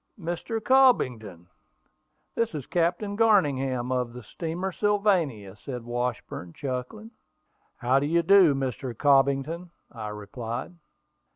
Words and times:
"Mr. 0.19 0.59
Cobbington, 0.59 1.45
this 2.33 2.55
is 2.55 2.65
Captain 2.65 3.15
Garningham, 3.15 3.91
of 3.91 4.13
the 4.13 4.23
steamer 4.23 4.71
Sylvania," 4.71 5.55
said 5.55 5.83
Washburn, 5.83 6.53
chuckling. 6.53 7.11
"How 7.75 7.99
do 7.99 8.07
you 8.07 8.23
do, 8.23 8.55
Mr. 8.55 8.95
Cobbington," 8.97 9.69
I 9.91 10.07
replied. 10.07 10.73